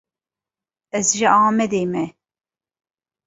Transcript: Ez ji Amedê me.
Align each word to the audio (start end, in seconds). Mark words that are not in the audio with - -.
Ez 0.97 1.07
ji 1.17 1.27
Amedê 1.47 1.83
me. 1.91 2.03